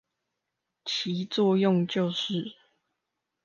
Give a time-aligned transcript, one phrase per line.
[0.83, 2.55] 其作用就是